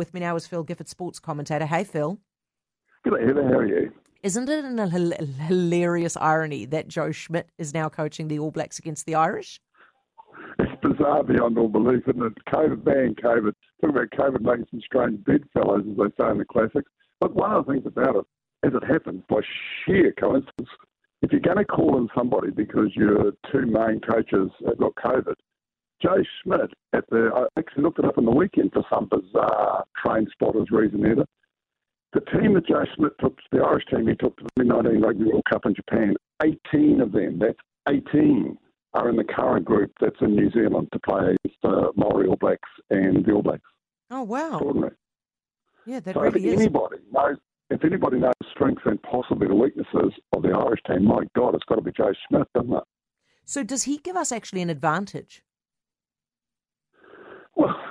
[0.00, 1.66] with me now is Phil Gifford, sports commentator.
[1.66, 2.18] Hey, Phil.
[3.04, 3.92] Good Heather, how are you?
[4.22, 4.78] Isn't it an
[5.46, 9.60] hilarious irony that Joe Schmidt is now coaching the All Blacks against the Irish?
[10.58, 12.32] It's bizarre beyond all belief, isn't it?
[12.48, 13.52] COVID, ban COVID.
[13.82, 16.90] Talking about COVID making some strange bedfellows, as they say in the classics.
[17.20, 18.24] But one of the things about it,
[18.66, 19.40] as it happens, by
[19.84, 20.70] sheer coincidence,
[21.20, 25.34] if you're going to call in somebody because your two main coaches have got COVID,
[26.02, 29.84] Joe Schmidt at the I actually looked it up on the weekend for some bizarre
[30.02, 31.26] train spotters reason either.
[32.12, 35.24] The team that Joe Schmidt took, the Irish team he took to the 2019 Rugby
[35.24, 37.58] World Cup in Japan, 18 of them, that's
[37.88, 38.58] 18,
[38.94, 42.36] are in the current group that's in New Zealand to play against the Maori All
[42.36, 43.62] Blacks and the All Blacks.
[44.10, 44.54] Oh, wow.
[44.54, 44.94] Extraordinary.
[45.86, 46.60] Yeah, that so really if is.
[46.60, 47.36] anybody knows,
[47.70, 51.54] if anybody knows the strengths and possibly the weaknesses of the Irish team, my God,
[51.54, 52.84] it's got to be Joe Schmidt, doesn't it?
[53.44, 55.44] So does he give us actually an advantage?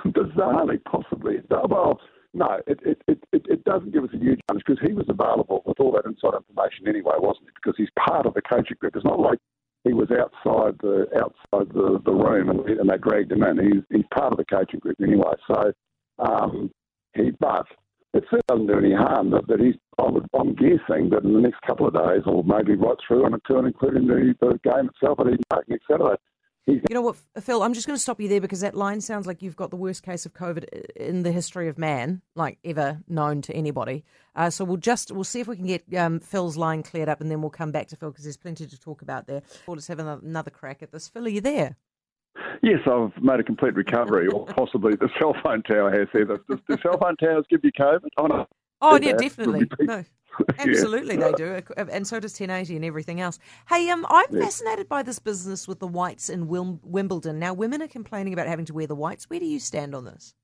[0.12, 1.36] Bizarrely, possibly.
[1.50, 2.00] Well,
[2.32, 5.62] no, it, it, it, it doesn't give us a huge advantage because he was available
[5.66, 7.52] with all that inside information anyway, wasn't he?
[7.54, 8.94] Because he's part of the coaching group.
[8.94, 9.38] It's not like
[9.84, 13.58] he was outside the outside the, the room and, and they dragged him in.
[13.58, 15.32] He's he's part of the coaching group anyway.
[15.48, 15.72] So
[16.20, 16.70] um,
[17.14, 17.66] he, but
[18.12, 19.74] it certainly doesn't do any harm that, that he's.
[19.98, 23.26] I would, I'm guessing that in the next couple of days, or maybe right through
[23.26, 26.16] on a tour, including the, the game itself at Eden Park next Saturday,
[26.66, 27.62] you know what, Phil?
[27.62, 29.76] I'm just going to stop you there because that line sounds like you've got the
[29.76, 34.04] worst case of COVID in the history of man, like ever known to anybody.
[34.36, 37.20] Uh, so we'll just we'll see if we can get um, Phil's line cleared up,
[37.20, 39.42] and then we'll come back to Phil because there's plenty to talk about there.
[39.66, 41.08] We'll just have another, crack at this.
[41.08, 41.76] Phil, are you there?
[42.62, 46.38] Yes, I've made a complete recovery, or possibly the cell phone tower has either.
[46.48, 48.08] The cell phone towers give you COVID?
[48.18, 48.46] Oh no.
[48.80, 49.68] Oh yeah, definitely.
[49.80, 50.04] No.
[50.58, 51.26] Absolutely, yeah.
[51.26, 53.38] they do, and so does 1080 and everything else.
[53.68, 54.42] Hey, um, I'm yeah.
[54.42, 57.38] fascinated by this business with the whites in Wimbledon.
[57.38, 59.28] Now, women are complaining about having to wear the whites.
[59.28, 60.34] Where do you stand on this?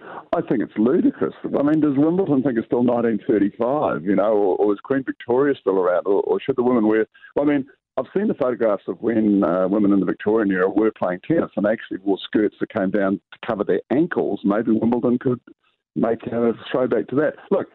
[0.00, 1.34] I think it's ludicrous.
[1.44, 5.54] I mean, does Wimbledon think it's still 1935, you know, or, or is Queen Victoria
[5.58, 7.06] still around, or, or, should the women wear?
[7.40, 7.66] I mean,
[7.96, 11.50] I've seen the photographs of when uh, women in the Victorian era were playing tennis
[11.56, 14.40] and actually wore skirts that came down to cover their ankles.
[14.44, 15.40] Maybe Wimbledon could
[15.94, 17.34] make a throwback to that.
[17.50, 17.68] Look,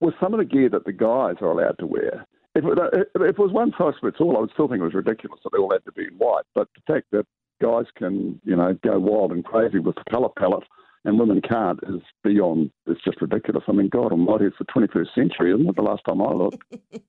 [0.00, 2.88] with some of the gear that the guys are allowed to wear, if it, uh,
[3.14, 5.50] if it was one size fits all, I would still think it was ridiculous that
[5.52, 6.44] they all had to be in white.
[6.54, 7.26] But the fact that
[7.60, 10.64] guys can, you know, go wild and crazy with the colour palette
[11.04, 13.64] and women can't is beyond, it's just ridiculous.
[13.68, 16.62] I mean, God almighty, it's the 21st century, isn't it, the last time I looked?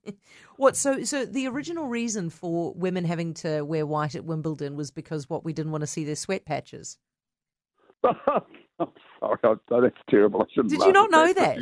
[0.56, 4.90] what, so, so the original reason for women having to wear white at Wimbledon was
[4.90, 6.98] because what, we didn't want to see their sweat patches?
[9.20, 10.46] Sorry, I, that's terrible.
[10.54, 11.60] Did you not know that?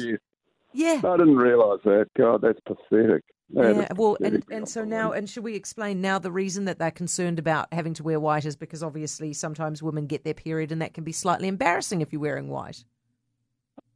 [0.72, 1.00] Yeah.
[1.04, 2.06] I didn't realise that.
[2.16, 3.24] God, that's pathetic.
[3.50, 6.78] That yeah, well, and, and so now, and should we explain now the reason that
[6.78, 10.70] they're concerned about having to wear white is because obviously sometimes women get their period
[10.70, 12.84] and that can be slightly embarrassing if you're wearing white.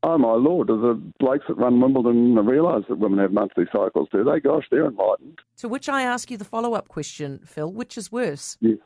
[0.04, 0.68] Oh my lord!
[0.68, 4.08] Do the blokes that run Wimbledon realise that women have monthly cycles?
[4.10, 4.40] Do they?
[4.40, 5.38] Gosh, they're enlightened.
[5.58, 8.56] To which I ask you the follow-up question, Phil: Which is worse?
[8.60, 8.78] Yes.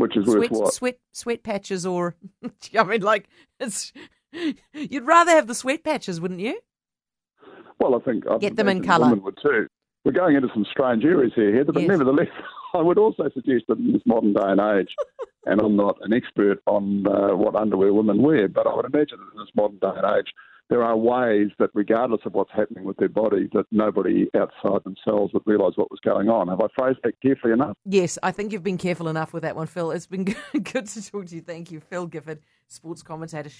[0.00, 0.50] Which is sweat, worse?
[0.50, 0.72] What?
[0.72, 2.16] Sweat, sweat patches, or
[2.78, 3.28] I mean, like
[3.58, 3.92] it's.
[4.72, 6.58] You'd rather have the sweat patches, wouldn't you?
[7.78, 9.10] Well, I think I'd get them in colour.
[9.10, 9.66] Women would too.
[10.04, 11.90] We're going into some strange areas here, Heather, but yes.
[11.90, 12.28] nevertheless,
[12.74, 14.88] I would also suggest that in this modern day and age,
[15.44, 19.18] and I'm not an expert on uh, what underwear women wear, but I would imagine
[19.18, 20.32] that in this modern day and age,
[20.70, 25.34] there are ways that, regardless of what's happening with their body, that nobody outside themselves
[25.34, 26.48] would realise what was going on.
[26.48, 27.76] Have I phrased that carefully enough?
[27.84, 29.90] Yes, I think you've been careful enough with that one, Phil.
[29.90, 31.40] It's been good to talk to you.
[31.40, 32.38] Thank you, Phil Gifford,
[32.68, 33.50] sports commentator.